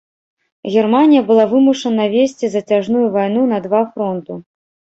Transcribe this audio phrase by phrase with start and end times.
[0.77, 4.33] Германія была вымушана весці зацяжную вайну на два фронту.